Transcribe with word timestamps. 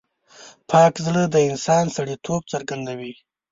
پاک 0.69 0.93
زړه 1.05 1.23
د 1.29 1.35
انسان 1.49 1.85
سترتوب 1.93 2.41
څرګندوي. 2.53 3.13